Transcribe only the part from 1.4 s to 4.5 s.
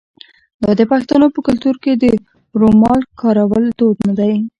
کلتور کې د رومال کارول دود نه دی؟